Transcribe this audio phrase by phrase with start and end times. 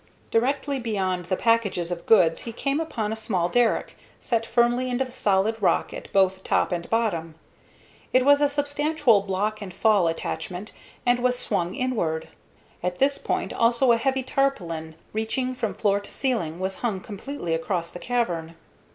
[0.31, 5.05] Directly beyond the packages of goods he came upon a small derrick, set firmly into
[5.05, 7.35] the solid rock at both top and bottom.
[8.11, 10.71] It had a substantial block and fall attachment,
[11.05, 12.29] and was swung inward.
[12.81, 17.53] At this point also a heavy tarpaulin, reaching from floor to ceiling, was hung completely
[17.53, 18.55] across the cavern.